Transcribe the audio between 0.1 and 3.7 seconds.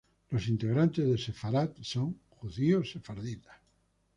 Los integrantes de Sefarad son judíos sefarditas.